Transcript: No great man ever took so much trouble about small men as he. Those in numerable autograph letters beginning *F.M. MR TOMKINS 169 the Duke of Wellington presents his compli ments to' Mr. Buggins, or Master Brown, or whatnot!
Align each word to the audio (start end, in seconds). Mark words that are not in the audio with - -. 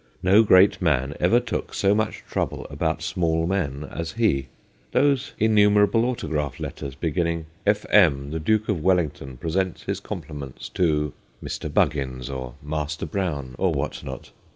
No 0.23 0.41
great 0.41 0.81
man 0.81 1.13
ever 1.19 1.39
took 1.39 1.75
so 1.75 1.93
much 1.93 2.23
trouble 2.27 2.65
about 2.71 3.03
small 3.03 3.45
men 3.45 3.87
as 3.91 4.13
he. 4.13 4.47
Those 4.93 5.33
in 5.37 5.53
numerable 5.53 6.05
autograph 6.05 6.59
letters 6.59 6.95
beginning 6.95 7.45
*F.M. 7.67 7.83
MR 7.83 7.85
TOMKINS 7.85 8.31
169 8.31 8.31
the 8.31 8.39
Duke 8.39 8.67
of 8.69 8.83
Wellington 8.83 9.37
presents 9.37 9.83
his 9.83 10.01
compli 10.01 10.35
ments 10.35 10.69
to' 10.69 11.13
Mr. 11.45 11.71
Buggins, 11.71 12.31
or 12.31 12.55
Master 12.63 13.05
Brown, 13.05 13.53
or 13.59 13.71
whatnot! 13.73 14.31